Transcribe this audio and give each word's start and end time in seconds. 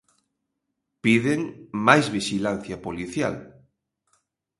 Piden 1.03 1.41
máis 1.87 2.05
vixilancia 2.17 2.77
policial. 2.85 3.35